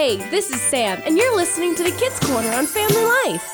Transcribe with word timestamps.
Hey, 0.00 0.16
this 0.30 0.48
is 0.48 0.62
Sam, 0.62 1.02
and 1.04 1.14
you're 1.14 1.36
listening 1.36 1.74
to 1.74 1.82
the 1.82 1.90
Kids 1.90 2.18
Corner 2.20 2.48
on 2.52 2.64
Family 2.64 3.04
Life. 3.04 3.46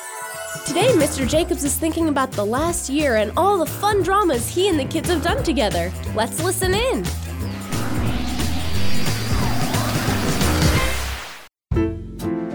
Today, 0.64 0.92
Mr. 0.92 1.28
Jacobs 1.28 1.64
is 1.64 1.74
thinking 1.74 2.08
about 2.08 2.30
the 2.30 2.46
last 2.46 2.88
year 2.88 3.16
and 3.16 3.32
all 3.36 3.58
the 3.58 3.66
fun 3.66 4.00
dramas 4.00 4.48
he 4.48 4.68
and 4.68 4.78
the 4.78 4.84
kids 4.84 5.08
have 5.08 5.24
done 5.24 5.42
together. 5.42 5.92
Let's 6.14 6.40
listen 6.40 6.72
in. 6.72 7.04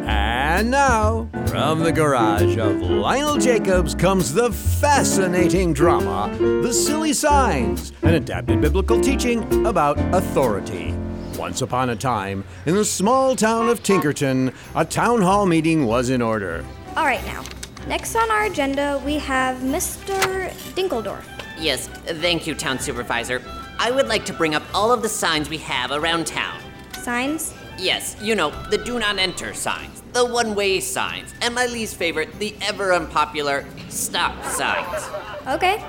And 0.08 0.72
now, 0.72 1.30
from 1.48 1.80
the 1.82 1.92
garage 1.92 2.56
of 2.58 2.82
Lionel 2.82 3.40
Jacobs 3.40 3.94
comes 3.94 4.34
the 4.34 4.54
fascinating 4.54 5.74
drama, 5.74 6.34
The 6.40 6.72
Silly 6.72 7.12
Signs, 7.12 7.92
an 8.04 8.14
adapted 8.14 8.62
biblical 8.62 9.02
teaching 9.02 9.66
about 9.66 10.00
authority. 10.16 10.96
Once 11.38 11.62
upon 11.62 11.90
a 11.90 11.96
time, 11.96 12.44
in 12.66 12.76
the 12.76 12.86
small 12.86 13.36
town 13.36 13.70
of 13.70 13.82
Tinkerton, 13.82 14.54
a 14.76 14.86
town 14.86 15.22
hall 15.22 15.46
meeting 15.46 15.86
was 15.86 16.10
in 16.10 16.22
order. 16.22 16.66
All 16.96 17.06
right, 17.06 17.24
now. 17.26 17.44
Next 17.88 18.16
on 18.16 18.30
our 18.30 18.44
agenda, 18.44 19.02
we 19.06 19.18
have 19.18 19.58
Mr. 19.58 20.50
Dinkeldorf. 20.76 21.24
Yes, 21.60 21.88
thank 21.88 22.46
you, 22.46 22.54
Town 22.54 22.80
Supervisor. 22.80 23.42
I 23.80 23.92
would 23.92 24.08
like 24.08 24.26
to 24.26 24.34
bring 24.34 24.54
up 24.54 24.64
all 24.74 24.92
of 24.92 25.02
the 25.02 25.10
signs 25.10 25.50
we 25.50 25.58
have 25.60 25.92
around 25.92 26.28
town. 26.28 26.62
Signs? 27.02 27.54
Yes, 27.80 28.16
you 28.22 28.36
know, 28.36 28.52
the 28.70 28.78
do 28.78 29.00
not 29.00 29.18
enter 29.18 29.54
signs, 29.54 30.04
the 30.14 30.26
one 30.26 30.54
way 30.54 30.80
signs, 30.80 31.34
and 31.42 31.56
my 31.56 31.66
least 31.66 31.96
favorite, 31.96 32.38
the 32.38 32.54
ever 32.62 32.94
unpopular 32.94 33.66
stop 33.90 34.44
signs. 34.46 35.10
Okay. 35.48 35.80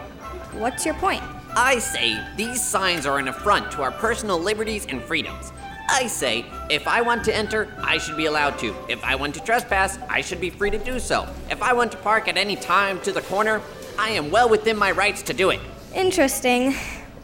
What's 0.53 0.87
your 0.87 0.95
point? 0.95 1.23
I 1.55 1.79
say 1.81 2.19
these 2.35 2.67
signs 2.67 3.05
are 3.05 3.19
an 3.19 3.29
affront 3.29 3.71
to 3.73 3.83
our 3.83 3.91
personal 3.91 4.39
liberties 4.39 4.87
and 4.87 5.03
freedoms. 5.03 5.53
I 5.91 6.07
say, 6.07 6.47
if 6.71 6.89
I 6.89 7.03
want 7.03 7.25
to 7.25 7.37
enter, 7.37 7.69
I 7.83 7.99
should 7.99 8.17
be 8.17 8.25
allowed 8.25 8.59
to. 8.61 8.75
If 8.89 9.05
I 9.05 9.17
want 9.17 9.35
to 9.35 9.41
trespass, 9.41 9.99
I 10.09 10.23
should 10.23 10.41
be 10.41 10.49
free 10.49 10.71
to 10.71 10.79
do 10.79 10.99
so. 10.99 11.29
If 11.51 11.61
I 11.61 11.75
want 11.75 11.93
to 11.93 11.99
park 11.99 12.27
at 12.27 12.39
any 12.39 12.57
time 12.57 13.01
to 13.03 13.13
the 13.13 13.21
corner, 13.21 13.61
I 13.99 14.11
am 14.11 14.31
well 14.31 14.49
within 14.49 14.79
my 14.79 14.93
rights 14.93 15.23
to 15.25 15.35
do 15.35 15.51
it. 15.51 15.61
Interesting. 15.95 16.73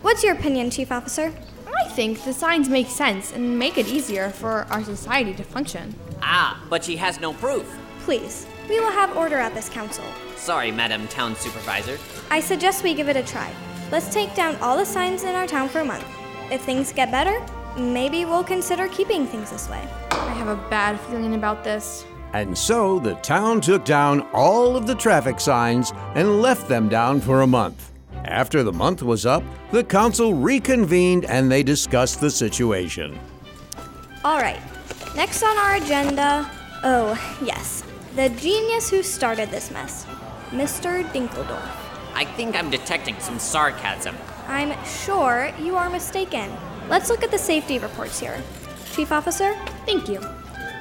What's 0.03 0.23
your 0.23 0.35
opinion, 0.35 0.71
Chief 0.71 0.93
Officer? 0.93 1.33
I 1.67 1.89
think 1.89 2.23
the 2.25 2.35
signs 2.35 2.69
make 2.69 2.89
sense 2.89 3.33
and 3.33 3.59
make 3.59 3.79
it 3.79 3.89
easier 3.89 4.29
for 4.29 4.67
our 4.71 4.85
society 4.85 5.33
to 5.35 5.43
function. 5.43 5.95
Ah, 6.21 6.63
but 6.69 6.85
she 6.85 6.97
has 6.97 7.19
no 7.19 7.33
proof. 7.33 7.79
Please, 8.01 8.47
we 8.69 8.79
will 8.79 8.93
have 8.93 9.17
order 9.17 9.39
at 9.39 9.55
this 9.55 9.71
council. 9.71 10.05
Sorry, 10.37 10.71
Madam 10.71 11.09
Town 11.09 11.35
Supervisor. 11.35 11.99
I 12.31 12.41
suggest 12.41 12.85
we 12.85 12.93
give 12.93 13.09
it 13.09 13.17
a 13.17 13.23
try. 13.23 13.51
Let's 13.91 14.13
take 14.13 14.35
down 14.35 14.57
all 14.57 14.77
the 14.77 14.85
signs 14.85 15.23
in 15.25 15.35
our 15.35 15.47
town 15.47 15.71
for 15.71 15.81
a 15.81 15.85
month. 15.85 16.05
If 16.51 16.61
things 16.61 16.93
get 16.93 17.11
better, 17.11 17.43
maybe 17.79 18.27
we'll 18.27 18.45
consider 18.45 18.87
keeping 18.89 19.27
things 19.27 19.51
this 19.51 19.67
way. 19.71 19.89
I 20.11 20.35
have 20.35 20.49
a 20.49 20.69
bad 20.69 21.01
feeling 21.01 21.35
about 21.35 21.65
this. 21.65 22.05
And 22.35 22.57
so 22.57 22.99
the 22.99 23.15
town 23.17 23.63
took 23.63 23.87
down 23.87 24.29
all 24.35 24.77
of 24.77 24.87
the 24.87 24.95
traffic 24.95 25.41
signs 25.41 25.93
and 26.15 26.43
left 26.43 26.69
them 26.69 26.91
down 26.91 27.23
for 27.23 27.41
a 27.41 27.47
month. 27.47 27.93
After 28.25 28.63
the 28.63 28.75
month 28.75 29.03
was 29.03 29.25
up, 29.25 29.43
the 29.71 29.85
council 29.85 30.35
reconvened 30.35 31.25
and 31.25 31.51
they 31.51 31.63
discussed 31.63 32.21
the 32.21 32.31
situation. 32.31 33.19
All 34.23 34.39
right. 34.39 34.61
Next 35.17 35.43
on 35.43 35.57
our 35.57 35.77
agenda, 35.77 36.51
oh, 36.85 37.19
yes, 37.43 37.85
the 38.17 38.29
genius 38.29 38.91
who 38.91 39.03
started 39.03 39.51
this 39.51 39.71
mess, 39.71 40.05
Mr. 40.51 41.03
Dinkeldorf. 41.13 41.88
I 42.19 42.25
think 42.25 42.57
I'm 42.57 42.69
detecting 42.69 43.17
some 43.21 43.39
sarcasm. 43.39 44.17
I'm 44.49 44.77
sure 44.85 45.53
you 45.57 45.77
are 45.77 45.89
mistaken. 45.89 46.51
Let's 46.89 47.11
look 47.11 47.23
at 47.23 47.31
the 47.31 47.39
safety 47.39 47.79
reports 47.79 48.19
here. 48.19 48.43
Chief 48.93 49.13
Officer? 49.13 49.55
Thank 49.87 50.09
you. 50.09 50.19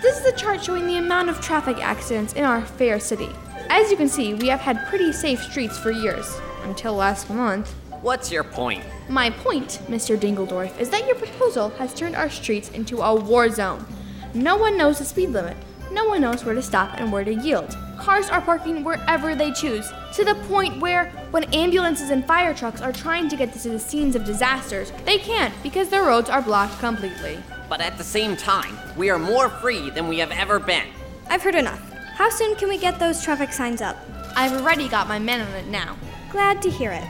This 0.02 0.20
is 0.20 0.26
a 0.26 0.36
chart 0.36 0.64
showing 0.64 0.88
the 0.88 0.98
amount 0.98 1.30
of 1.30 1.40
traffic 1.40 1.78
accidents 1.78 2.34
in 2.34 2.44
our 2.44 2.66
fair 2.66 3.00
city. 3.00 3.30
As 3.70 3.92
you 3.92 3.98
can 3.98 4.10
see, 4.10 4.34
we 4.34 4.48
have 4.48 4.62
had 4.62 4.88
pretty 4.88 5.14
safe 5.14 5.40
streets 5.44 5.78
for 5.78 5.92
years, 5.92 6.42
until 6.64 6.96
last 6.96 7.30
month. 7.30 7.72
What's 8.02 8.32
your 8.32 8.44
point? 8.44 8.84
My 9.08 9.30
point, 9.30 9.80
Mr. 9.88 10.18
Dinkeldorf, 10.18 10.80
is 10.80 10.90
that 10.90 11.06
your 11.06 11.18
proposal 11.18 11.70
has 11.78 11.94
turned 11.94 12.16
our 12.16 12.32
streets 12.32 12.70
into 12.70 13.04
a 13.04 13.14
war 13.14 13.48
zone. 13.52 13.86
No 14.34 14.58
one 14.58 14.76
knows 14.76 14.98
the 14.98 15.06
speed 15.06 15.30
limit. 15.30 15.58
No 15.92 16.06
one 16.06 16.22
knows 16.22 16.44
where 16.44 16.56
to 16.56 16.62
stop 16.62 17.00
and 17.00 17.12
where 17.12 17.24
to 17.24 17.34
yield. 17.34 17.78
Cars 17.98 18.30
are 18.30 18.42
parking 18.42 18.84
wherever 18.84 19.36
they 19.36 19.52
choose, 19.52 19.90
to 20.14 20.24
the 20.26 20.36
point 20.48 20.80
where, 20.80 21.10
when 21.32 21.46
ambulances 21.54 22.10
and 22.10 22.26
fire 22.26 22.54
trucks 22.54 22.82
are 22.82 22.92
trying 22.92 23.30
to 23.30 23.36
get 23.36 23.54
to 23.54 23.70
the 23.70 23.80
scenes 23.80 24.16
of 24.16 24.26
disasters, 24.26 24.92
they 25.06 25.18
can't 25.18 25.54
because 25.64 25.90
the 25.90 26.02
roads 26.02 26.30
are 26.30 26.42
blocked 26.42 26.78
completely. 26.80 27.40
But 27.70 27.82
at 27.82 27.98
the 27.98 28.04
same 28.04 28.36
time, 28.36 28.78
we 28.96 29.10
are 29.10 29.20
more 29.20 29.50
free 29.50 29.90
than 29.90 30.08
we 30.08 30.20
have 30.20 30.32
ever 30.32 30.60
been. 30.60 30.88
I've 31.30 31.42
heard 31.42 31.56
enough. 31.56 31.82
How 32.16 32.30
soon 32.30 32.56
can 32.56 32.70
we 32.70 32.78
get 32.78 33.00
those 33.00 33.22
traffic 33.24 33.52
signs 33.52 33.82
up? 33.82 33.98
I've 34.36 34.54
already 34.54 34.88
got 34.88 35.08
my 35.08 35.20
men 35.20 35.42
on 35.42 35.54
it 35.54 35.68
now. 35.68 35.98
Glad 36.30 36.62
to 36.62 36.70
hear 36.70 36.92
it. 36.92 37.06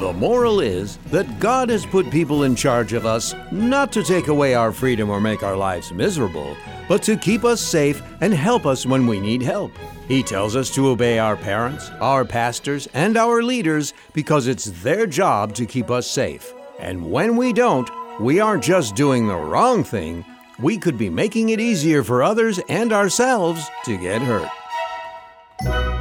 The 0.00 0.14
moral 0.14 0.60
is 0.60 0.96
that 1.10 1.38
God 1.38 1.68
has 1.68 1.84
put 1.84 2.10
people 2.10 2.44
in 2.44 2.56
charge 2.56 2.94
of 2.94 3.04
us 3.04 3.34
not 3.50 3.92
to 3.92 4.02
take 4.02 4.28
away 4.28 4.54
our 4.54 4.72
freedom 4.72 5.10
or 5.10 5.20
make 5.20 5.42
our 5.42 5.56
lives 5.56 5.92
miserable, 5.92 6.56
but 6.88 7.02
to 7.02 7.16
keep 7.16 7.44
us 7.44 7.60
safe 7.60 8.02
and 8.22 8.32
help 8.32 8.64
us 8.64 8.86
when 8.86 9.06
we 9.06 9.20
need 9.20 9.42
help. 9.42 9.72
He 10.08 10.22
tells 10.22 10.56
us 10.56 10.74
to 10.74 10.88
obey 10.88 11.18
our 11.18 11.36
parents, 11.36 11.90
our 12.00 12.24
pastors, 12.24 12.88
and 12.94 13.16
our 13.16 13.42
leaders 13.42 13.92
because 14.14 14.46
it's 14.46 14.82
their 14.82 15.06
job 15.06 15.54
to 15.54 15.66
keep 15.66 15.90
us 15.90 16.10
safe. 16.10 16.52
And 16.80 17.10
when 17.10 17.36
we 17.36 17.52
don't, 17.52 17.88
we 18.20 18.40
aren't 18.40 18.64
just 18.64 18.94
doing 18.96 19.28
the 19.28 19.36
wrong 19.36 19.84
thing, 19.84 20.24
we 20.58 20.78
could 20.78 20.96
be 20.96 21.10
making 21.10 21.50
it 21.50 21.60
easier 21.60 22.02
for 22.02 22.22
others 22.22 22.58
and 22.68 22.92
ourselves 22.92 23.64
to 23.84 23.98
get 23.98 24.22
hurt. 24.22 25.91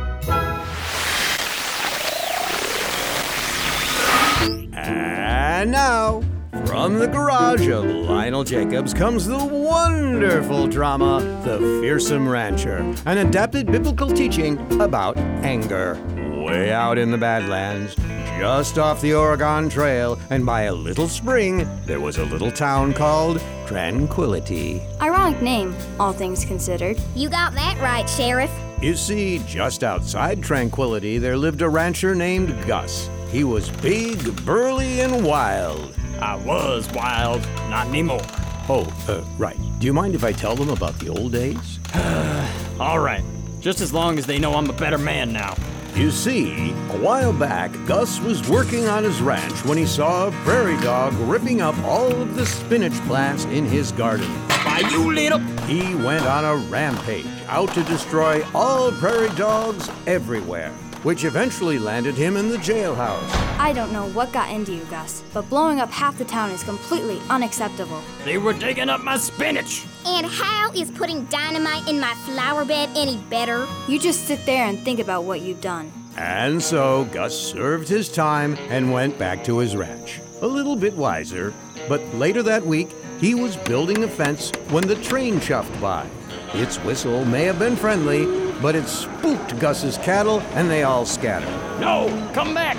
And 5.62 5.72
now, 5.72 6.24
from 6.66 6.98
the 6.98 7.06
garage 7.06 7.68
of 7.68 7.86
Lionel 7.86 8.44
Jacobs 8.44 8.96
comes 8.96 9.28
the 9.28 9.38
wonderful 9.38 10.66
drama, 10.66 11.22
The 11.46 11.60
Fearsome 11.60 12.28
Rancher, 12.28 12.78
an 13.06 13.20
adapted 13.20 13.72
biblical 13.72 14.10
teaching 14.10 14.58
about 14.82 15.18
anger. 15.18 16.02
Way 16.44 16.72
out 16.72 16.98
in 16.98 17.12
the 17.12 17.18
Badlands, 17.20 17.94
just 18.40 18.80
off 18.80 19.02
the 19.02 19.14
Oregon 19.14 19.70
Trail, 19.70 20.20
and 20.32 20.48
by 20.48 20.64
a 20.64 20.74
little 20.74 21.08
spring, 21.08 21.70
there 21.86 22.00
was 22.00 22.18
a 22.18 22.26
little 22.26 22.52
town 22.52 22.92
called 22.92 23.40
Tranquility. 23.68 24.82
Ironic 25.00 25.44
name, 25.44 25.76
all 26.00 26.12
things 26.12 26.44
considered. 26.44 27.00
You 27.14 27.30
got 27.30 27.54
that 27.54 27.80
right, 27.80 28.10
Sheriff. 28.10 28.50
You 28.82 28.96
see, 28.96 29.38
just 29.46 29.84
outside 29.84 30.42
Tranquility, 30.42 31.20
there 31.20 31.38
lived 31.38 31.62
a 31.62 31.70
rancher 31.70 32.16
named 32.16 32.50
Gus. 32.66 33.12
He 33.32 33.44
was 33.46 33.70
big, 33.70 34.46
burly, 34.46 35.00
and 35.00 35.26
wild. 35.26 35.96
I 36.20 36.36
was 36.36 36.92
wild, 36.92 37.42
not 37.70 37.88
anymore. 37.88 38.22
Oh, 38.68 38.86
uh, 39.08 39.24
right. 39.38 39.58
Do 39.80 39.88
you 39.88 39.94
mind 39.94 40.16
if 40.16 40.24
I 40.24 40.34
tell 40.34 40.56
them 40.56 40.70
about 40.70 41.00
the 41.00 41.10
old 41.10 41.32
days? 41.32 41.80
All 42.80 43.00
right, 43.00 43.24
just 43.60 43.80
as 43.82 43.94
long 43.94 44.20
as 44.20 44.26
they 44.26 44.38
know 44.38 44.54
I'm 44.54 44.70
a 44.70 44.74
better 44.74 44.98
man 44.98 45.32
now. 45.32 45.56
You 45.96 46.12
see, 46.12 46.72
a 46.72 46.98
while 46.98 47.34
back, 47.34 47.72
Gus 47.86 48.20
was 48.20 48.48
working 48.50 48.88
on 48.88 49.04
his 49.04 49.22
ranch 49.22 49.66
when 49.66 49.78
he 49.78 49.86
saw 49.86 50.28
a 50.28 50.32
prairie 50.44 50.80
dog 50.82 51.14
ripping 51.14 51.62
up 51.62 51.78
all 51.80 52.10
of 52.10 52.36
the 52.36 52.46
spinach 52.46 52.94
plants 53.08 53.46
in 53.46 53.66
his 53.66 53.92
garden. 53.92 54.30
Why, 54.64 54.80
you 54.92 55.14
little. 55.14 55.40
He 55.68 55.96
went 55.96 56.26
on 56.26 56.46
a 56.46 56.56
rampage 56.70 57.26
out 57.48 57.74
to 57.74 57.84
destroy 57.84 58.44
all 58.56 58.92
prairie 58.94 59.36
dogs 59.36 59.90
everywhere, 60.08 60.74
which 61.04 61.24
eventually 61.24 61.80
landed 61.80 62.16
him 62.16 62.38
in 62.38 62.50
the 62.50 62.58
jailhouse. 62.58 63.30
I 63.58 63.74
don't 63.74 63.92
know 63.92 64.10
what 64.10 64.32
got 64.32 64.52
into 64.52 64.74
you, 64.74 64.84
Gus, 64.86 65.24
but 65.34 65.50
blowing 65.50 65.80
up 65.80 65.90
half 65.90 66.18
the 66.18 66.26
town 66.26 66.52
is 66.52 66.64
completely 66.64 67.20
unacceptable. 67.30 68.02
They 68.24 68.38
were 68.38 68.54
digging 68.54 68.90
up 68.90 69.02
my 69.02 69.18
spinach. 69.18 69.86
And 70.06 70.26
how 70.26 70.72
is 70.74 70.92
putting 70.92 71.26
dynamite 71.26 71.88
in 71.88 72.00
my 72.00 72.14
flower 72.26 72.66
bed 72.66 72.90
any 72.96 73.18
better? 73.30 73.68
You 73.88 74.00
just 74.00 74.28
sit 74.28 74.46
there 74.46 74.66
and 74.66 74.80
think 74.80 75.00
about 75.00 75.24
what 75.24 75.42
you've 75.42 75.62
done. 75.62 75.92
And 76.18 76.62
so 76.62 77.06
Gus 77.06 77.38
served 77.38 77.88
his 77.88 78.10
time 78.10 78.56
and 78.70 78.92
went 78.92 79.18
back 79.18 79.44
to 79.46 79.60
his 79.60 79.76
ranch. 79.76 80.20
A 80.42 80.48
little 80.48 80.76
bit 80.76 80.94
wiser, 80.94 81.54
but 81.88 82.02
later 82.16 82.44
that 82.44 82.66
week, 82.66 82.90
he 83.20 83.36
was 83.36 83.56
building 83.56 84.04
a 84.04 84.08
fence 84.08 84.52
when 84.70 84.88
the 84.88 84.96
train 84.96 85.36
chuffed 85.36 85.80
by. 85.80 86.08
Its 86.54 86.78
whistle 86.80 87.24
may 87.26 87.44
have 87.44 87.60
been 87.60 87.76
friendly, 87.76 88.26
but 88.62 88.76
it 88.76 88.88
spooked 88.88 89.60
Gus's 89.60 89.98
cattle 89.98 90.42
and 90.54 90.70
they 90.70 90.84
all 90.84 91.06
scattered. 91.06 91.50
No, 91.80 92.08
come 92.34 92.54
back. 92.54 92.78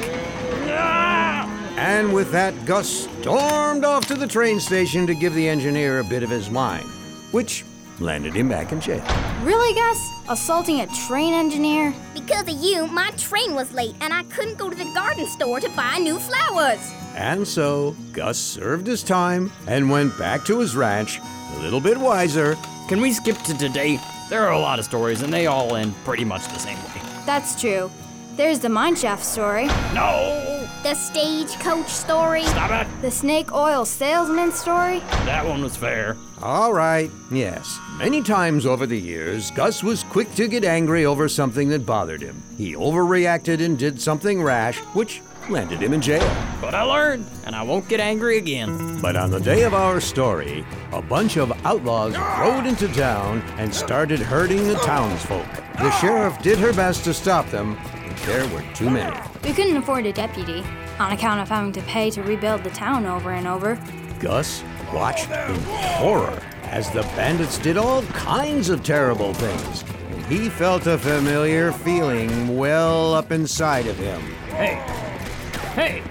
Ah! 0.69 1.49
And 1.77 2.13
with 2.13 2.31
that, 2.33 2.55
Gus 2.65 2.89
stormed 2.89 3.85
off 3.85 4.07
to 4.07 4.15
the 4.15 4.27
train 4.27 4.61
station 4.61 5.07
to 5.07 5.15
give 5.15 5.35
the 5.35 5.49
engineer 5.49 5.99
a 5.99 6.05
bit 6.05 6.23
of 6.23 6.31
his 6.31 6.51
mind, 6.51 6.85
which 7.33 7.65
landed 7.99 8.35
him 8.35 8.49
back 8.49 8.73
in 8.73 8.81
jail. 8.81 9.05
Really, 9.43 9.75
Gus? 9.75 9.99
Assaulting 10.29 10.81
a 10.81 10.87
train 11.09 11.35
engineer? 11.35 11.93
Because 12.15 12.43
of 12.43 12.63
you, 12.63 12.87
my 12.87 13.11
train 13.17 13.55
was 13.55 13.73
late 13.73 13.95
and 14.01 14.13
I 14.13 14.23
couldn't 14.25 14.59
go 14.59 14.71
to 14.71 14.77
the 14.77 14.91
garden 14.95 15.27
store 15.27 15.61
to 15.61 15.69
buy 15.71 15.99
new 15.99 16.19
flowers. 16.19 16.93
And 17.15 17.47
so, 17.47 17.97
Gus 18.13 18.39
served 18.39 18.87
his 18.87 19.03
time 19.03 19.51
and 19.67 19.91
went 19.91 20.17
back 20.19 20.45
to 20.47 20.61
his 20.61 20.77
ranch, 20.77 21.19
a 21.19 21.59
little 21.61 21.81
bit 21.81 21.99
wiser, 21.99 22.57
can 22.89 23.01
we 23.01 23.13
skip 23.13 23.39
to 23.43 23.57
today? 23.57 23.99
There 24.33 24.47
are 24.47 24.53
a 24.53 24.59
lot 24.59 24.79
of 24.79 24.87
stories, 24.87 25.21
and 25.21 25.31
they 25.31 25.47
all 25.47 25.77
end 25.77 25.95
pretty 26.07 26.25
much 26.25 26.49
the 26.49 26.59
same 26.59 26.79
way. 26.85 27.03
That's 27.27 27.61
true. 27.61 27.91
There's 28.35 28.61
the 28.61 28.71
mine 28.71 28.97
shaft 28.97 29.27
story, 29.27 29.67
No! 29.93 30.67
The 30.83 30.95
stagecoach 30.95 31.89
story. 31.89 32.45
Stop 32.45 32.71
it! 32.71 33.03
the 33.03 33.11
snake 33.11 33.53
oil 33.53 33.85
salesman 33.85 34.51
story. 34.53 35.01
That 35.27 35.47
one 35.47 35.61
was 35.61 35.77
fair. 35.77 36.17
All 36.41 36.73
right, 36.73 37.11
yes. 37.31 37.79
Many 37.99 38.23
times 38.23 38.65
over 38.65 38.87
the 38.87 38.99
years, 38.99 39.51
Gus 39.51 39.85
was 39.85 40.03
quick 40.05 40.35
to 40.37 40.49
get 40.49 40.65
angry 40.65 41.05
over 41.05 41.29
something 41.29 41.69
that 41.69 41.85
bothered 41.85 42.23
him. 42.23 42.43
He 42.57 42.73
overreacted 42.73 43.63
and 43.63 43.79
did 43.79 44.01
something 44.01 44.43
rash, 44.43 44.79
which 44.95 45.21
landed 45.51 45.81
him 45.81 45.93
in 45.93 46.01
jail. 46.01 46.29
But 46.61 46.75
I 46.75 46.83
learned, 46.83 47.27
and 47.45 47.55
I 47.55 47.63
won't 47.63 47.89
get 47.89 48.01
angry 48.01 48.39
again. 48.39 49.01
But 49.01 49.17
on 49.17 49.31
the 49.31 49.41
day 49.41 49.63
of 49.63 49.75
our 49.75 50.01
story, 50.01 50.65
a 50.93 51.03
bunch 51.03 51.37
of 51.37 51.53
outlaws 51.65 52.15
ah! 52.17 52.41
rode 52.41 52.67
into 52.67 52.89
town 52.89 53.41
and 53.59 53.75
started 53.75 54.21
hurting 54.21 54.67
the 54.69 54.75
townsfolk. 54.77 55.47
The 55.79 55.91
sheriff 55.93 56.41
did 56.43 56.59
her 56.59 56.73
best 56.73 57.05
to 57.05 57.15
stop 57.15 57.49
them, 57.49 57.79
but 58.07 58.17
there 58.19 58.47
were 58.49 58.65
too 58.75 58.91
many. 58.91 59.17
We 59.45 59.53
couldn't 59.53 59.77
afford 59.77 60.07
a 60.07 60.13
deputy 60.13 60.63
on 60.99 61.13
account 61.13 61.41
of 61.41 61.49
having 61.49 61.73
to 61.73 61.83
pay 61.83 62.11
to 62.11 62.23
rebuild 62.23 62.63
the 62.65 62.71
town 62.71 63.07
over 63.07 63.33
and 63.33 63.47
over. 63.47 63.79
Gus 64.21 64.63
watched 64.93 65.31
in 65.31 65.61
horror 65.65 66.41
as 66.65 66.91
the 66.91 67.03
bandits 67.17 67.59
did 67.59 67.77
all 67.77 68.03
kinds 68.13 68.71
of 68.71 68.83
terrible 68.83 69.35
things, 69.35 69.85
and 70.11 70.25
he 70.27 70.49
felt 70.49 70.87
a 70.87 70.97
familiar 70.97 71.73
feeling 71.73 72.57
well 72.57 73.15
up 73.15 73.31
inside 73.31 73.87
of 73.87 73.99
him. 73.99 74.21
Hey! 74.51 75.12
Hey! 75.75 76.03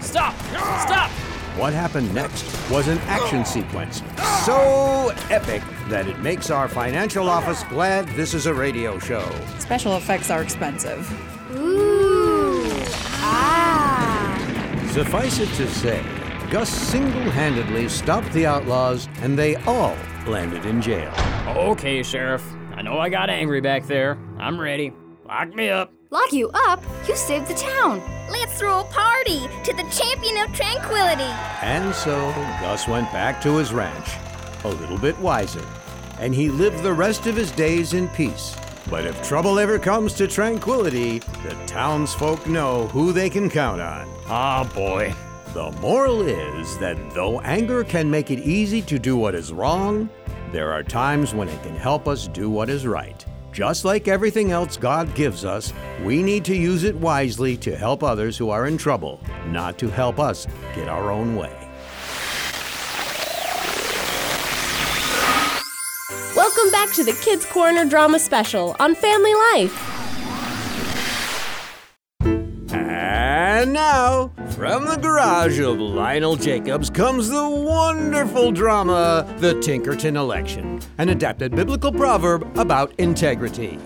Stop! 0.00 0.34
Stop! 0.36 1.10
What 1.56 1.72
happened 1.72 2.14
next 2.14 2.44
was 2.70 2.86
an 2.86 2.98
action 3.06 3.46
sequence 3.46 4.02
so 4.44 5.10
epic 5.30 5.62
that 5.88 6.06
it 6.06 6.18
makes 6.18 6.50
our 6.50 6.68
financial 6.68 7.30
office 7.30 7.62
glad 7.64 8.06
this 8.08 8.34
is 8.34 8.44
a 8.44 8.52
radio 8.52 8.98
show. 8.98 9.26
Special 9.58 9.96
effects 9.96 10.30
are 10.30 10.42
expensive. 10.42 11.10
Ooh. 11.56 12.68
Ah. 13.22 14.88
Suffice 14.92 15.38
it 15.38 15.48
to 15.54 15.66
say, 15.66 16.04
Gus 16.50 16.68
single 16.68 17.30
handedly 17.30 17.88
stopped 17.88 18.30
the 18.34 18.44
outlaws, 18.44 19.08
and 19.22 19.38
they 19.38 19.56
all 19.64 19.96
landed 20.26 20.66
in 20.66 20.82
jail. 20.82 21.10
Okay, 21.48 22.02
Sheriff. 22.02 22.44
I 22.74 22.82
know 22.82 22.98
I 22.98 23.08
got 23.08 23.30
angry 23.30 23.62
back 23.62 23.86
there. 23.86 24.18
I'm 24.38 24.60
ready. 24.60 24.92
Lock 25.26 25.54
me 25.54 25.70
up. 25.70 25.90
Lock 26.16 26.32
you 26.32 26.50
up? 26.54 26.82
You 27.06 27.14
saved 27.14 27.46
the 27.46 27.52
town. 27.52 28.02
Let's 28.30 28.58
throw 28.58 28.80
a 28.80 28.84
party 28.84 29.40
to 29.64 29.72
the 29.74 29.86
champion 29.90 30.38
of 30.38 30.50
tranquility. 30.54 31.30
And 31.60 31.94
so 31.94 32.32
Gus 32.58 32.88
went 32.88 33.12
back 33.12 33.38
to 33.42 33.58
his 33.58 33.70
ranch, 33.70 34.08
a 34.64 34.68
little 34.68 34.96
bit 34.96 35.18
wiser, 35.18 35.62
and 36.18 36.34
he 36.34 36.48
lived 36.48 36.82
the 36.82 36.94
rest 36.94 37.26
of 37.26 37.36
his 37.36 37.50
days 37.50 37.92
in 37.92 38.08
peace. 38.08 38.56
But 38.88 39.04
if 39.04 39.22
trouble 39.22 39.58
ever 39.58 39.78
comes 39.78 40.14
to 40.14 40.26
tranquility, 40.26 41.18
the 41.18 41.54
townsfolk 41.66 42.46
know 42.46 42.86
who 42.86 43.12
they 43.12 43.28
can 43.28 43.50
count 43.50 43.82
on. 43.82 44.08
Ah, 44.26 44.66
boy. 44.74 45.14
The 45.52 45.70
moral 45.82 46.22
is 46.22 46.78
that 46.78 46.96
though 47.12 47.42
anger 47.42 47.84
can 47.84 48.10
make 48.10 48.30
it 48.30 48.38
easy 48.38 48.80
to 48.80 48.98
do 48.98 49.18
what 49.18 49.34
is 49.34 49.52
wrong, 49.52 50.08
there 50.50 50.72
are 50.72 50.82
times 50.82 51.34
when 51.34 51.50
it 51.50 51.62
can 51.62 51.76
help 51.76 52.08
us 52.08 52.26
do 52.26 52.48
what 52.48 52.70
is 52.70 52.86
right. 52.86 53.22
Just 53.56 53.86
like 53.86 54.06
everything 54.06 54.50
else 54.50 54.76
God 54.76 55.14
gives 55.14 55.42
us, 55.42 55.72
we 56.04 56.22
need 56.22 56.44
to 56.44 56.54
use 56.54 56.84
it 56.84 56.94
wisely 56.94 57.56
to 57.56 57.74
help 57.74 58.02
others 58.02 58.36
who 58.36 58.50
are 58.50 58.66
in 58.66 58.76
trouble, 58.76 59.18
not 59.46 59.78
to 59.78 59.88
help 59.88 60.20
us 60.20 60.46
get 60.74 60.88
our 60.88 61.10
own 61.10 61.34
way. 61.36 61.56
Welcome 66.36 66.70
back 66.70 66.92
to 66.96 67.02
the 67.02 67.18
Kids 67.24 67.46
Corner 67.46 67.86
Drama 67.86 68.18
Special 68.18 68.76
on 68.78 68.94
Family 68.94 69.32
Life. 69.32 69.95
From 74.56 74.86
the 74.86 74.96
garage 74.96 75.60
of 75.60 75.78
Lionel 75.78 76.34
Jacobs 76.34 76.88
comes 76.88 77.28
the 77.28 77.46
wonderful 77.46 78.50
drama, 78.50 79.30
The 79.36 79.52
Tinkerton 79.56 80.16
Election, 80.16 80.80
an 80.96 81.10
adapted 81.10 81.54
biblical 81.54 81.92
proverb 81.92 82.56
about 82.56 82.90
integrity. 82.96 83.78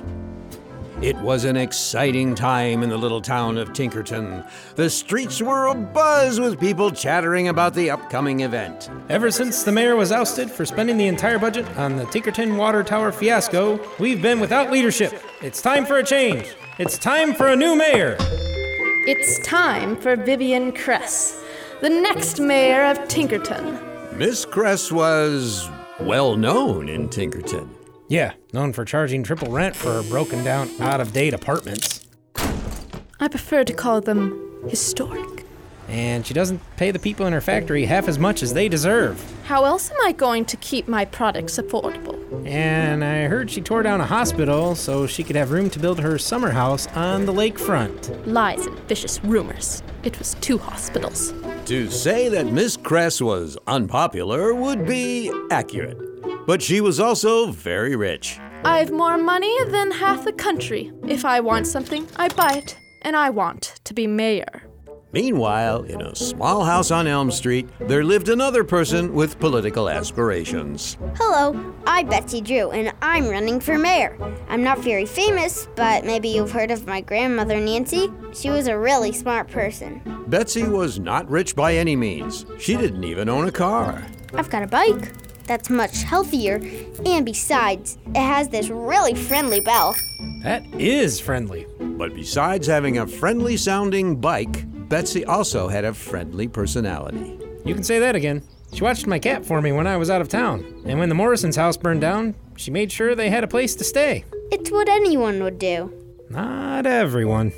It 1.02 1.17
was 1.17 1.44
an 1.44 1.56
exciting 1.56 2.37
time 2.37 2.84
in 2.84 2.88
the 2.88 2.96
little 2.96 3.20
town 3.20 3.58
of 3.58 3.70
Tinkerton. 3.70 4.49
The 4.76 4.88
streets 4.88 5.43
were 5.43 5.75
abuzz 5.75 6.40
with 6.40 6.61
people 6.61 6.93
chattering 6.93 7.49
about 7.49 7.75
the 7.75 7.90
upcoming 7.90 8.40
event. 8.40 8.90
Ever 9.08 9.32
since 9.32 9.64
the 9.64 9.72
mayor 9.72 9.96
was 9.96 10.12
ousted 10.12 10.52
for 10.52 10.64
spending 10.64 10.99
the 10.99 11.08
entire 11.08 11.40
budget 11.40 11.67
on 11.78 11.96
the 11.96 12.05
Tinkerton 12.05 12.56
Water 12.56 12.84
Tower 12.84 13.11
fiasco, 13.11 13.81
we've 13.99 14.22
been 14.22 14.38
without 14.38 14.70
leadership. 14.70 15.20
It's 15.43 15.61
time 15.61 15.84
for 15.84 15.99
a 15.99 16.05
change. 16.05 16.55
It's 16.78 16.96
time 16.96 17.34
for 17.34 17.49
a 17.49 17.56
new 17.56 17.75
mayor. 17.75 18.17
It's 19.12 19.40
time 19.40 19.96
for 19.96 20.14
Vivian 20.14 20.70
Cress, 20.70 21.42
the 21.80 21.90
next 21.90 22.38
mayor 22.38 22.84
of 22.84 22.96
Tinkerton. 23.08 24.16
Miss 24.16 24.44
Cress 24.44 24.92
was 24.92 25.68
well 25.98 26.36
known 26.36 26.88
in 26.88 27.08
Tinkerton. 27.08 27.68
Yeah, 28.06 28.34
known 28.52 28.72
for 28.72 28.84
charging 28.84 29.24
triple 29.24 29.50
rent 29.50 29.74
for 29.74 29.94
her 29.94 30.08
broken 30.08 30.44
down, 30.44 30.70
out 30.78 31.00
of 31.00 31.12
date 31.12 31.34
apartments. 31.34 32.06
I 33.18 33.26
prefer 33.26 33.64
to 33.64 33.72
call 33.72 34.00
them 34.00 34.60
historic. 34.68 35.44
And 35.88 36.24
she 36.24 36.32
doesn't 36.32 36.60
pay 36.76 36.92
the 36.92 37.00
people 37.00 37.26
in 37.26 37.32
her 37.32 37.40
factory 37.40 37.86
half 37.86 38.06
as 38.06 38.16
much 38.16 38.44
as 38.44 38.54
they 38.54 38.68
deserve. 38.68 39.20
How 39.42 39.64
else 39.64 39.90
am 39.90 39.96
I 40.04 40.12
going 40.12 40.44
to 40.44 40.56
keep 40.58 40.86
my 40.86 41.04
products 41.04 41.58
affordable? 41.58 42.19
And 42.44 43.05
I 43.05 43.25
heard 43.25 43.50
she 43.50 43.61
tore 43.61 43.82
down 43.82 44.00
a 44.00 44.06
hospital 44.06 44.75
so 44.75 45.06
she 45.06 45.23
could 45.23 45.37
have 45.37 45.50
room 45.50 45.71
to 45.71 45.79
build 45.79 46.00
her 46.00 46.19
summer 46.19 46.50
house 46.50 46.87
on 46.88 47.27
the 47.27 47.32
lakefront. 47.32 48.27
Lies 48.27 48.67
and 48.67 48.79
vicious 48.81 49.23
rumors. 49.25 49.82
It 50.03 50.19
was 50.19 50.35
two 50.41 50.59
hospitals. 50.59 51.35
To 51.67 51.91
say 51.91 52.29
that 52.29 52.47
Miss 52.47 52.77
Cress 52.77 53.21
was 53.21 53.59
unpopular 53.67 54.55
would 54.55 54.87
be 54.87 55.31
accurate, 55.50 56.47
but 56.47 56.62
she 56.62 56.81
was 56.81 56.99
also 56.99 57.53
very 57.53 57.97
rich. 57.97 58.38
I've 58.65 58.91
more 58.91 59.17
money 59.17 59.56
than 59.67 59.91
half 59.91 60.25
the 60.25 60.32
country. 60.32 60.93
If 61.06 61.25
I 61.25 61.41
want 61.41 61.67
something, 61.67 62.06
I 62.17 62.29
buy 62.29 62.55
it. 62.55 62.77
And 63.03 63.17
I 63.17 63.31
want 63.31 63.81
to 63.85 63.94
be 63.94 64.06
mayor. 64.06 64.69
Meanwhile, 65.12 65.82
in 65.84 66.02
a 66.02 66.14
small 66.14 66.62
house 66.62 66.92
on 66.92 67.08
Elm 67.08 67.32
Street, 67.32 67.68
there 67.80 68.04
lived 68.04 68.28
another 68.28 68.62
person 68.62 69.12
with 69.12 69.40
political 69.40 69.88
aspirations. 69.88 70.96
Hello, 71.16 71.74
I'm 71.84 72.08
Betsy 72.08 72.40
Drew, 72.40 72.70
and 72.70 72.92
I'm 73.02 73.28
running 73.28 73.58
for 73.58 73.76
mayor. 73.76 74.16
I'm 74.48 74.62
not 74.62 74.79
very 74.79 75.06
famous, 75.06 75.67
but 75.74 76.05
maybe 76.05 76.29
you've 76.29 76.52
heard 76.52 76.70
of 76.70 76.86
my 76.86 77.00
grandmother, 77.00 77.58
Nancy. 77.58 78.08
She 78.32 78.50
was 78.50 78.69
a 78.69 78.79
really 78.79 79.10
smart 79.10 79.48
person. 79.48 80.00
Betsy 80.29 80.62
was 80.62 81.00
not 81.00 81.29
rich 81.29 81.56
by 81.56 81.74
any 81.74 81.96
means. 81.96 82.46
She 82.60 82.76
didn't 82.76 83.02
even 83.02 83.29
own 83.29 83.48
a 83.48 83.52
car. 83.52 84.06
I've 84.34 84.50
got 84.50 84.62
a 84.62 84.69
bike 84.69 85.12
that's 85.44 85.70
much 85.70 86.05
healthier, 86.05 86.60
and 87.05 87.24
besides, 87.24 87.98
it 88.14 88.17
has 88.17 88.48
this 88.48 88.69
really 88.69 89.17
friendly 89.17 89.60
bell. 89.60 89.96
That 90.44 90.64
is 90.74 91.19
friendly. 91.19 91.67
But 91.81 92.14
besides 92.14 92.69
having 92.69 92.98
a 92.98 93.08
friendly 93.08 93.56
sounding 93.56 94.20
bike, 94.20 94.64
Betsy 94.91 95.25
also 95.25 95.69
had 95.69 95.85
a 95.85 95.94
friendly 95.94 96.49
personality. 96.49 97.39
You 97.65 97.75
can 97.75 97.85
say 97.85 98.01
that 98.01 98.17
again. 98.17 98.43
She 98.73 98.82
watched 98.82 99.06
my 99.06 99.20
cat 99.20 99.47
for 99.47 99.63
me 99.63 99.70
when 99.70 99.87
I 99.87 99.97
was 99.97 100.11
out 100.11 100.20
of 100.20 100.29
town. 100.29 100.82
And 100.85 100.99
when 100.99 101.09
the 101.09 101.15
Morrison's 101.15 101.55
house 101.55 101.77
burned 101.77 102.01
down, 102.01 102.35
she 102.56 102.73
made 102.73 102.91
sure 102.91 103.15
they 103.15 103.31
had 103.31 103.44
a 103.44 103.49
place 103.49 103.77
to 103.77 103.85
stay. 103.85 104.25
It's 104.51 104.69
what 104.69 104.89
anyone 104.89 105.44
would 105.44 105.61
do. 105.61 105.93
Not 106.29 106.87
everyone. 106.87 107.53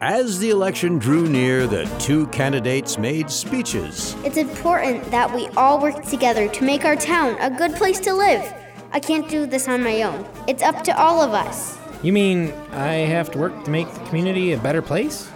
As 0.00 0.38
the 0.38 0.48
election 0.48 0.98
drew 0.98 1.28
near, 1.28 1.66
the 1.66 1.84
two 1.98 2.26
candidates 2.28 2.96
made 2.96 3.30
speeches. 3.30 4.16
It's 4.24 4.38
important 4.38 5.04
that 5.10 5.32
we 5.34 5.48
all 5.48 5.78
work 5.78 6.02
together 6.06 6.48
to 6.48 6.64
make 6.64 6.86
our 6.86 6.96
town 6.96 7.36
a 7.38 7.50
good 7.50 7.74
place 7.74 8.00
to 8.00 8.14
live. 8.14 8.50
I 8.92 8.98
can't 8.98 9.28
do 9.28 9.44
this 9.44 9.68
on 9.68 9.82
my 9.84 10.02
own. 10.02 10.26
It's 10.48 10.62
up 10.62 10.82
to 10.84 10.98
all 10.98 11.20
of 11.20 11.34
us. 11.34 11.76
You 12.02 12.14
mean 12.14 12.50
I 12.72 12.94
have 12.94 13.30
to 13.32 13.38
work 13.38 13.64
to 13.64 13.70
make 13.70 13.92
the 13.92 14.00
community 14.06 14.52
a 14.52 14.58
better 14.58 14.80
place? 14.80 15.28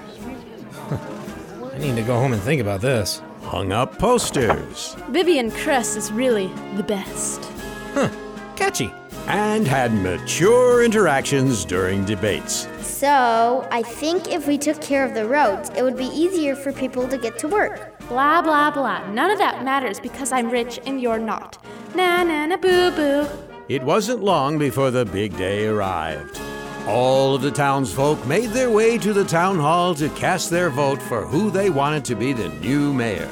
I 1.77 1.79
need 1.79 1.97
to 1.97 2.03
go 2.03 2.19
home 2.19 2.33
and 2.33 2.41
think 2.41 2.63
about 2.63 2.81
this. 2.81 3.21
Hung 3.43 3.71
up 3.71 3.99
posters. 3.99 4.97
Vivian 5.11 5.51
Cress 5.51 5.95
is 5.95 6.11
really 6.11 6.47
the 6.75 6.83
best. 6.83 7.45
Huh, 7.93 8.09
catchy. 8.57 8.91
And 9.27 9.67
had 9.69 9.93
mature 9.93 10.83
interactions 10.83 11.67
during 11.67 12.07
debates. 12.07 12.67
So, 12.81 13.69
I 13.71 13.83
think 13.83 14.33
if 14.33 14.49
we 14.49 14.57
took 14.57 14.81
care 14.81 15.05
of 15.05 15.13
the 15.13 15.29
roads, 15.29 15.69
it 15.77 15.83
would 15.83 15.99
be 15.99 16.07
easier 16.07 16.57
for 16.57 16.73
people 16.73 17.07
to 17.09 17.19
get 17.19 17.39
to 17.41 17.49
work. 17.49 17.99
Blah, 18.09 18.41
blah, 18.41 18.71
blah. 18.71 19.07
None 19.11 19.31
of 19.31 19.37
that 19.37 19.63
matters 19.63 20.01
because 20.01 20.33
I'm 20.33 20.49
rich 20.49 20.81
and 20.87 20.99
you're 20.99 21.19
not. 21.19 21.59
Na 21.95 22.23
na 22.23 22.47
na 22.47 22.57
boo 22.57 22.91
boo. 22.93 23.27
It 23.69 23.83
wasn't 23.83 24.23
long 24.23 24.59
before 24.59 24.91
the 24.91 25.05
big 25.05 25.37
day 25.37 25.67
arrived. 25.67 26.41
All 26.87 27.35
of 27.35 27.43
the 27.43 27.51
townsfolk 27.51 28.25
made 28.29 28.51
their 28.51 28.71
way 28.71 28.97
to 28.99 29.13
the 29.13 29.25
town 29.25 29.59
hall 29.59 29.93
to 29.97 30.09
cast 30.11 30.51
their 30.51 30.71
vote 30.71 31.03
for 31.03 31.27
who 31.27 31.51
they 31.51 31.69
wanted 31.69 32.05
to 32.05 32.15
be 32.15 32.33
the 32.33 32.49
new 32.61 32.95
mayor. 32.95 33.29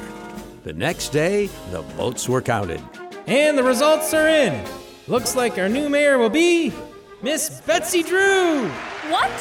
The 0.65 0.73
next 0.73 1.09
day, 1.09 1.47
the 1.71 1.81
votes 1.81 2.27
were 2.27 2.41
counted. 2.41 2.81
And 3.27 3.57
the 3.57 3.63
results 3.63 4.13
are 4.13 4.27
in. 4.27 4.61
Looks 5.07 5.37
like 5.37 5.57
our 5.57 5.69
new 5.69 5.87
mayor 5.87 6.17
will 6.17 6.29
be 6.29 6.73
Miss 7.21 7.61
Betsy 7.61 8.03
Drew. 8.03 8.67
What? 9.09 9.31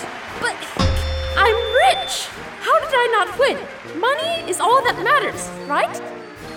But 0.41 0.57
I'm 1.37 1.57
rich! 1.89 2.29
How 2.61 2.79
did 2.79 2.91
I 2.93 3.09
not 3.11 3.37
win? 3.37 4.01
Money 4.01 4.49
is 4.49 4.61
all 4.61 4.81
that 4.85 5.03
matters, 5.03 5.51
right? 5.69 6.01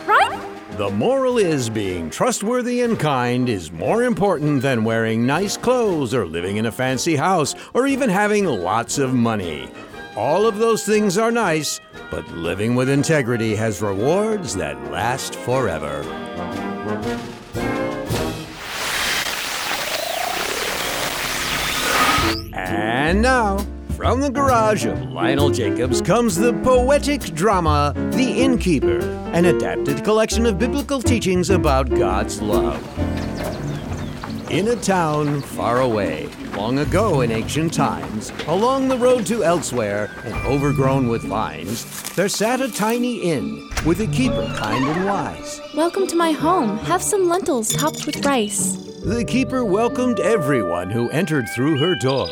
Right? 0.06 0.57
The 0.78 0.92
moral 0.92 1.40
is 1.40 1.72
being 1.72 2.12
trustworthy 2.12 2.82
and 2.82 3.00
kind 3.00 3.50
is 3.50 3.72
more 3.72 4.04
important 4.04 4.62
than 4.62 4.84
wearing 4.84 5.26
nice 5.26 5.58
clothes 5.58 6.14
or 6.14 6.28
living 6.28 6.58
in 6.58 6.68
a 6.68 6.72
fancy 6.72 7.16
house 7.16 7.56
or 7.74 7.88
even 7.88 8.12
having 8.12 8.46
lots 8.46 9.00
of 9.00 9.12
money. 9.12 9.72
All 10.16 10.46
of 10.46 10.60
those 10.60 10.86
things 10.86 11.18
are 11.18 11.32
nice, 11.32 11.80
but 12.12 12.30
living 12.30 12.76
with 12.76 12.90
integrity 12.90 13.56
has 13.56 13.82
rewards 13.82 14.56
that 14.58 14.80
last 14.92 15.34
forever. 15.34 16.04
And 22.54 23.24
now, 23.24 23.66
from 23.98 24.22
the 24.22 24.30
garage 24.30 24.86
of 24.86 25.12
Lionel 25.12 25.50
Jacobs 25.50 26.04
comes 26.04 26.36
the 26.36 26.54
poetic 26.62 27.20
drama 27.34 27.94
The 28.12 28.44
Innkeeper, 28.44 29.00
an 29.34 29.46
adapted 29.46 30.04
collection 30.04 30.46
of 30.46 30.60
biblical 30.60 31.02
teachings 31.02 31.50
about 31.50 31.90
God's 31.90 32.40
love. 32.40 32.80
In 34.52 34.68
a 34.68 34.76
town 34.76 35.42
far 35.42 35.82
away, 35.82 36.30
long 36.56 36.78
ago 36.78 37.22
in 37.22 37.32
ancient 37.32 37.74
times, 37.74 38.32
along 38.46 38.88
the 38.88 39.00
road 39.00 39.26
to 39.26 39.44
elsewhere 39.44 40.12
and 40.26 40.36
overgrown 40.46 41.08
with 41.08 41.24
vines, 41.24 41.84
there 42.14 42.30
sat 42.30 42.62
a 42.62 42.72
tiny 42.72 43.24
inn 43.24 43.68
with 43.84 44.00
a 44.02 44.08
keeper 44.08 44.46
kind 44.58 44.86
and 44.86 45.06
wise. 45.06 45.60
Welcome 45.76 46.06
to 46.06 46.16
my 46.16 46.34
home. 46.34 46.78
Have 46.86 47.02
some 47.02 47.28
lentils 47.28 47.74
topped 47.74 48.06
with 48.06 48.24
rice. 48.24 48.76
The 49.04 49.26
keeper 49.26 49.66
welcomed 49.66 50.20
everyone 50.20 50.92
who 50.92 51.10
entered 51.10 51.48
through 51.56 51.80
her 51.80 51.96
door, 51.96 52.30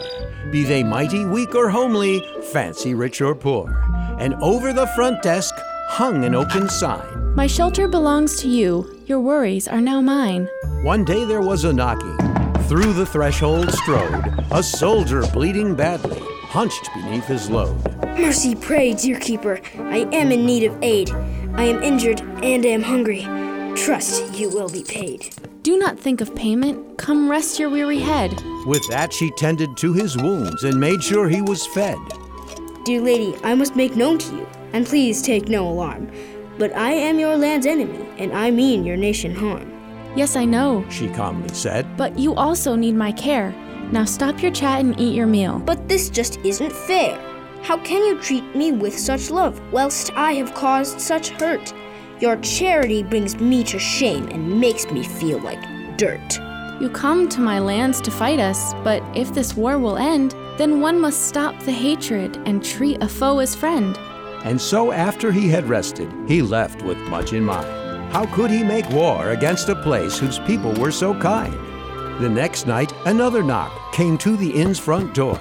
be 0.51 0.63
they 0.63 0.83
mighty, 0.83 1.25
weak, 1.25 1.55
or 1.55 1.69
homely, 1.69 2.25
fancy, 2.51 2.93
rich, 2.93 3.21
or 3.21 3.35
poor. 3.35 3.81
And 4.19 4.33
over 4.35 4.73
the 4.73 4.87
front 4.87 5.21
desk 5.21 5.53
hung 5.87 6.23
an 6.23 6.35
open 6.35 6.69
sign. 6.69 7.33
My 7.35 7.47
shelter 7.47 7.87
belongs 7.87 8.41
to 8.41 8.47
you. 8.47 8.99
Your 9.05 9.19
worries 9.19 9.67
are 9.67 9.81
now 9.81 10.01
mine. 10.01 10.49
One 10.83 11.03
day 11.03 11.25
there 11.25 11.41
was 11.41 11.63
a 11.63 11.73
knocking. 11.73 12.17
Through 12.63 12.93
the 12.93 13.05
threshold 13.05 13.71
strode 13.71 14.23
a 14.51 14.63
soldier 14.63 15.23
bleeding 15.33 15.75
badly, 15.75 16.19
hunched 16.43 16.89
beneath 16.93 17.25
his 17.25 17.49
load. 17.49 17.77
Mercy, 18.17 18.55
pray, 18.55 18.93
dear 18.93 19.19
keeper. 19.19 19.59
I 19.77 20.07
am 20.13 20.31
in 20.31 20.45
need 20.45 20.63
of 20.63 20.77
aid. 20.81 21.11
I 21.55 21.63
am 21.63 21.83
injured 21.83 22.21
and 22.41 22.65
am 22.65 22.81
hungry. 22.81 23.23
Trust 23.75 24.33
you 24.33 24.49
will 24.49 24.69
be 24.69 24.83
paid. 24.83 25.33
Do 25.65 25.79
not 25.79 25.99
think 25.99 26.21
of 26.21 26.35
payment. 26.35 26.99
Come 26.99 27.27
rest 27.27 27.57
your 27.57 27.71
weary 27.71 27.97
head. 27.97 28.39
With 28.67 28.87
that, 28.89 29.11
she 29.11 29.31
tended 29.31 29.75
to 29.77 29.93
his 29.93 30.15
wounds 30.15 30.63
and 30.63 30.79
made 30.79 31.01
sure 31.01 31.27
he 31.27 31.41
was 31.41 31.65
fed. 31.65 31.97
Dear 32.83 33.01
lady, 33.01 33.35
I 33.43 33.55
must 33.55 33.75
make 33.75 33.95
known 33.95 34.19
to 34.19 34.35
you, 34.35 34.47
and 34.73 34.85
please 34.85 35.23
take 35.23 35.49
no 35.49 35.67
alarm. 35.67 36.11
But 36.59 36.75
I 36.75 36.91
am 36.91 37.17
your 37.17 37.35
land's 37.35 37.65
enemy, 37.65 38.07
and 38.19 38.31
I 38.31 38.51
mean 38.51 38.85
your 38.85 38.95
nation 38.95 39.33
harm. 39.33 39.73
Yes, 40.15 40.35
I 40.35 40.45
know, 40.45 40.85
she 40.91 41.09
calmly 41.09 41.49
said. 41.49 41.97
but 41.97 42.15
you 42.15 42.35
also 42.35 42.75
need 42.75 42.93
my 42.93 43.11
care. 43.11 43.49
Now 43.91 44.05
stop 44.05 44.43
your 44.43 44.51
chat 44.51 44.81
and 44.81 44.99
eat 44.99 45.15
your 45.15 45.25
meal. 45.25 45.57
But 45.57 45.89
this 45.89 46.11
just 46.11 46.37
isn't 46.45 46.73
fair. 46.73 47.17
How 47.63 47.79
can 47.79 48.05
you 48.05 48.21
treat 48.21 48.55
me 48.55 48.71
with 48.71 48.95
such 48.95 49.31
love, 49.31 49.59
whilst 49.71 50.11
I 50.15 50.33
have 50.33 50.53
caused 50.53 51.01
such 51.01 51.29
hurt? 51.29 51.73
Your 52.21 52.37
charity 52.37 53.03
brings 53.03 53.41
me 53.41 53.61
to 53.65 53.77
shame 53.77 54.29
and 54.29 54.61
makes 54.61 54.89
me 54.89 55.03
feel 55.03 55.39
like 55.39 55.59
dirt. 55.97 56.39
You 56.79 56.89
come 56.89 57.27
to 57.29 57.41
my 57.41 57.59
lands 57.59 57.99
to 58.01 58.11
fight 58.11 58.39
us, 58.39 58.73
but 58.85 59.03
if 59.15 59.33
this 59.33 59.55
war 59.55 59.77
will 59.77 59.97
end, 59.97 60.31
then 60.57 60.79
one 60.79 60.97
must 60.97 61.27
stop 61.27 61.59
the 61.63 61.73
hatred 61.73 62.37
and 62.45 62.63
treat 62.63 63.03
a 63.03 63.09
foe 63.09 63.39
as 63.39 63.53
friend. 63.53 63.97
And 64.45 64.61
so, 64.61 64.93
after 64.93 65.29
he 65.29 65.49
had 65.49 65.67
rested, 65.67 66.09
he 66.25 66.41
left 66.41 66.83
with 66.83 66.97
much 67.09 67.33
in 67.33 67.43
mind. 67.43 67.67
How 68.13 68.25
could 68.33 68.49
he 68.49 68.63
make 68.63 68.89
war 68.91 69.31
against 69.31 69.67
a 69.67 69.81
place 69.83 70.17
whose 70.17 70.39
people 70.39 70.73
were 70.75 70.91
so 70.91 71.13
kind? 71.19 71.53
The 72.21 72.29
next 72.29 72.65
night, 72.65 72.93
another 73.05 73.43
knock 73.43 73.91
came 73.91 74.17
to 74.19 74.37
the 74.37 74.51
inn's 74.51 74.79
front 74.79 75.13
door, 75.13 75.39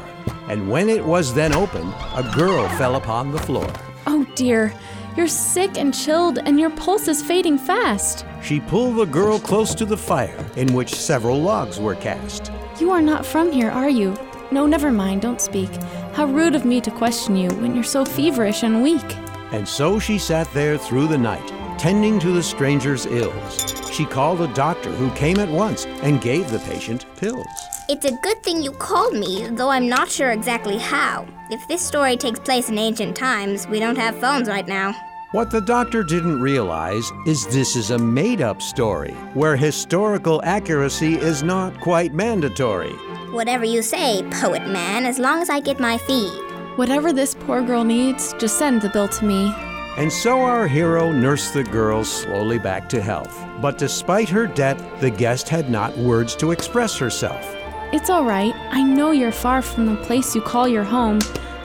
and 0.49 0.69
when 0.69 0.89
it 0.89 1.05
was 1.05 1.33
then 1.33 1.55
opened, 1.55 1.95
a 2.17 2.29
girl 2.35 2.69
fell 2.71 2.97
upon 2.97 3.31
the 3.31 3.39
floor. 3.39 3.73
Oh 4.09 4.27
dear, 4.35 4.73
you're 5.17 5.29
sick 5.29 5.79
and 5.79 5.95
chilled, 5.95 6.39
and 6.39 6.59
your 6.59 6.71
pulse 6.71 7.09
is 7.09 7.23
fading 7.23 7.59
fast. 7.59 8.27
She 8.43 8.61
pulled 8.61 8.97
the 8.97 9.07
girl 9.07 9.39
close 9.39 9.75
to 9.77 9.85
the 9.85 9.97
fire, 9.97 10.45
in 10.57 10.75
which 10.75 10.95
several 10.95 11.41
logs 11.41 11.79
were 11.79 11.95
cast. 11.95 12.51
You 12.81 12.91
are 12.91 13.03
not 13.03 13.25
from 13.25 13.53
here, 13.53 13.71
are 13.71 13.89
you? 13.89 14.17
No, 14.51 14.67
never 14.67 14.93
mind, 14.93 15.23
don't 15.23 15.41
speak. 15.41 15.71
How 16.13 16.27
rude 16.27 16.55
of 16.55 16.65
me 16.65 16.81
to 16.81 16.91
question 16.91 17.37
you 17.37 17.49
when 17.51 17.75
you're 17.75 17.85
so 17.85 18.05
feverish 18.05 18.63
and 18.63 18.83
weak. 18.83 19.17
And 19.53 19.67
so 19.67 19.99
she 19.99 20.19
sat 20.19 20.53
there 20.53 20.77
through 20.77 21.09
the 21.09 21.19
night, 21.19 21.49
tending 21.79 22.19
to 22.21 22.33
the 22.33 22.43
stranger's 22.43 23.07
ills. 23.07 23.75
She 23.93 24.05
called 24.05 24.41
a 24.41 24.53
doctor 24.55 24.91
who 24.91 25.11
came 25.15 25.39
at 25.39 25.49
once 25.49 25.87
and 25.87 26.21
gave 26.21 26.51
the 26.51 26.59
patient 26.61 27.07
pills. 27.17 27.47
It's 27.87 28.07
a 28.07 28.17
good 28.23 28.43
thing 28.43 28.63
you 28.63 28.73
called 28.73 29.13
me, 29.13 29.47
though 29.47 29.69
I'm 29.69 29.91
not 29.91 30.11
sure 30.11 30.31
exactly 30.31 30.79
how. 30.79 31.27
If 31.51 31.69
this 31.69 31.83
story 31.83 32.17
takes 32.17 32.41
place 32.41 32.71
in 32.71 32.79
ancient 32.79 33.15
times, 33.15 33.69
we 33.69 33.79
don't 33.79 33.99
have 33.99 34.19
phones 34.19 34.49
right 34.49 34.67
now. 34.67 34.95
What 35.33 35.51
the 35.51 35.61
doctor 35.61 36.03
didn't 36.03 36.41
realize 36.41 37.13
is 37.27 37.47
this 37.49 37.77
is 37.77 37.91
a 37.91 37.99
made 37.99 38.41
up 38.41 38.63
story 38.63 39.13
where 39.35 39.55
historical 39.55 40.41
accuracy 40.45 41.17
is 41.17 41.43
not 41.43 41.79
quite 41.81 42.15
mandatory. 42.15 42.95
Whatever 43.33 43.67
you 43.67 43.83
say, 43.83 44.23
poet 44.31 44.67
man, 44.67 45.05
as 45.05 45.19
long 45.19 45.43
as 45.43 45.51
I 45.51 45.61
get 45.61 45.79
my 45.79 45.99
fee. 45.99 46.31
Whatever 46.77 47.13
this 47.13 47.35
poor 47.35 47.61
girl 47.61 47.85
needs, 47.85 48.33
just 48.39 48.59
send 48.59 48.81
the 48.81 48.89
bill 48.89 49.09
to 49.09 49.27
me. 49.27 49.55
And 49.99 50.11
so 50.11 50.41
our 50.41 50.67
hero 50.67 51.13
nursed 51.13 51.53
the 51.53 51.65
girl 51.65 52.03
slowly 52.03 52.59
back 52.59 52.89
to 52.89 53.03
health. 53.03 53.45
But 53.61 53.77
despite 53.77 54.31
her 54.31 54.47
debt, 54.47 54.81
the 55.01 55.11
guest 55.11 55.51
had 55.51 55.69
not 55.69 55.95
words 55.99 56.35
to 56.37 56.51
express 56.51 56.97
herself. 56.97 57.55
It's 57.93 58.11
all 58.11 58.25
right. 58.25 58.55
I 58.71 58.83
know 58.83 59.13
you're 59.13 59.31
far 59.31 59.63
from 59.63 59.87
the 59.87 60.03
place 60.03 60.35
you 60.35 60.41
call 60.41 60.67
your 60.67 60.85
home. 60.85 61.21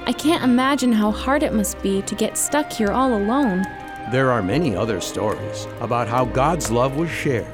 I 0.05 0.11
can't 0.11 0.43
imagine 0.43 0.91
how 0.91 1.11
hard 1.11 1.43
it 1.43 1.53
must 1.53 1.81
be 1.81 2.01
to 2.03 2.15
get 2.15 2.37
stuck 2.37 2.71
here 2.71 2.91
all 2.91 3.13
alone. 3.13 3.63
There 4.11 4.31
are 4.31 4.41
many 4.41 4.75
other 4.75 5.01
stories 5.01 5.67
about 5.81 6.07
how 6.07 6.25
God's 6.25 6.71
love 6.71 6.97
was 6.97 7.09
shared. 7.09 7.47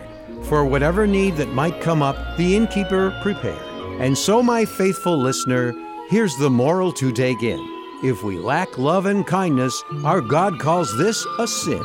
For 0.43 0.65
whatever 0.65 1.07
need 1.07 1.35
that 1.37 1.49
might 1.49 1.81
come 1.81 2.01
up, 2.01 2.37
the 2.37 2.55
innkeeper 2.55 3.17
prepared. 3.21 3.61
And 4.01 4.17
so, 4.17 4.43
my 4.43 4.65
faithful 4.65 5.17
listener, 5.17 5.73
here's 6.09 6.35
the 6.37 6.49
moral 6.49 6.91
to 6.93 7.11
take 7.11 7.43
in. 7.43 7.59
If 8.03 8.23
we 8.23 8.37
lack 8.37 8.77
love 8.77 9.05
and 9.05 9.25
kindness, 9.25 9.83
our 10.03 10.21
God 10.21 10.59
calls 10.59 10.95
this 10.97 11.25
a 11.39 11.47
sin. 11.47 11.83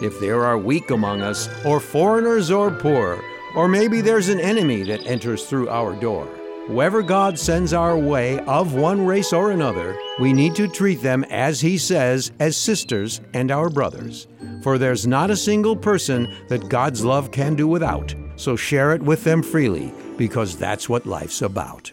If 0.00 0.18
there 0.20 0.44
are 0.44 0.56
weak 0.56 0.90
among 0.90 1.22
us, 1.22 1.48
or 1.64 1.80
foreigners 1.80 2.50
or 2.50 2.70
poor, 2.70 3.22
or 3.54 3.68
maybe 3.68 4.00
there's 4.00 4.28
an 4.28 4.40
enemy 4.40 4.82
that 4.84 5.06
enters 5.06 5.46
through 5.46 5.68
our 5.68 5.94
door, 5.94 6.26
whoever 6.66 7.02
God 7.02 7.38
sends 7.38 7.72
our 7.72 7.96
way 7.96 8.38
of 8.40 8.74
one 8.74 9.04
race 9.04 9.32
or 9.32 9.50
another, 9.50 9.98
we 10.20 10.32
need 10.32 10.54
to 10.54 10.68
treat 10.68 11.02
them 11.02 11.24
as 11.30 11.60
He 11.60 11.78
says, 11.78 12.30
as 12.38 12.56
sisters 12.56 13.20
and 13.34 13.50
our 13.50 13.68
brothers. 13.68 14.28
For 14.62 14.78
there's 14.78 15.06
not 15.06 15.30
a 15.30 15.36
single 15.36 15.74
person 15.74 16.32
that 16.48 16.68
God's 16.68 17.04
love 17.04 17.30
can 17.30 17.54
do 17.56 17.66
without, 17.66 18.14
so 18.36 18.56
share 18.56 18.92
it 18.94 19.02
with 19.02 19.24
them 19.24 19.42
freely, 19.42 19.92
because 20.16 20.56
that's 20.56 20.88
what 20.88 21.06
life's 21.06 21.42
about. 21.42 21.90